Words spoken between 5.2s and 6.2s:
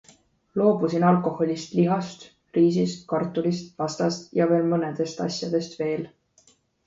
asjadest veel.